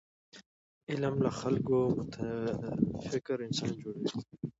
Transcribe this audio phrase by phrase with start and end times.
[0.89, 4.07] علم له خلکو متفکر انسانان جوړوي.